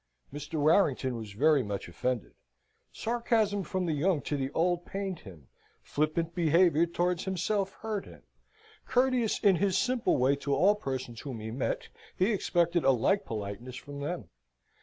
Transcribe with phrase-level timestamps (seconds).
[0.33, 0.55] Mr.
[0.59, 2.33] Warrington was very much offended.
[2.91, 5.47] Sarcasm from the young to the old pained him:
[5.83, 8.23] flippant behaviour towards himself hurt him.
[8.87, 13.25] Courteous in his simple way to all persons whom he met, he expected a like
[13.25, 14.29] politeness from them.